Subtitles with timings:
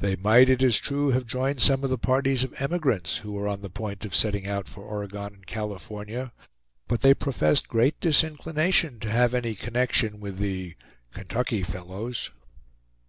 [0.00, 3.46] They might, it is true, have joined some of the parties of emigrants who were
[3.46, 6.32] on the point of setting out for Oregon and California;
[6.88, 10.74] but they professed great disinclination to have any connection with the
[11.14, 12.32] "Kentucky fellows."